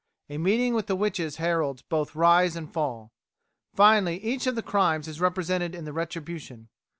[0.31, 3.11] A meeting with the witches heralds both rise and fall.
[3.75, 6.69] Finally, each of the crimes is represented in the Retribution.